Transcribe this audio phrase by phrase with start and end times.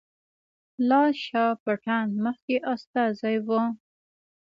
[0.87, 3.61] لال شاه پټان مخکې استازی وو.